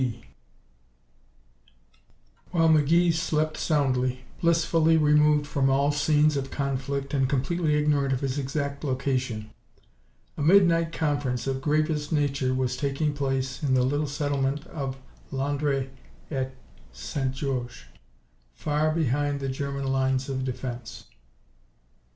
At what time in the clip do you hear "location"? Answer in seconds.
8.83-9.51